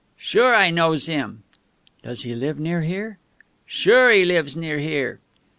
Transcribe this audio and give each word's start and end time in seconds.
"Sure, 0.17 0.55
I 0.55 0.71
knows 0.71 1.05
him." 1.05 1.43
"Does 2.01 2.23
he 2.23 2.33
live 2.33 2.59
near 2.59 2.81
here?" 2.81 3.19
"Sure, 3.67 4.09
he 4.11 4.25
lives 4.25 4.55
near 4.55 4.79
here." 4.79 5.19